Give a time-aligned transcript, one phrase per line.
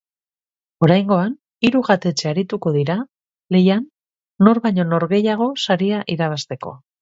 [0.85, 1.33] Oraingoan,
[1.67, 2.95] hiru jatetxe arituko dira
[3.57, 3.85] lehian
[4.49, 6.75] nor baino nor gehiago saria irabatzeko.